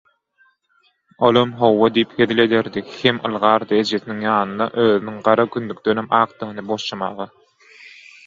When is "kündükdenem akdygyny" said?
5.57-6.65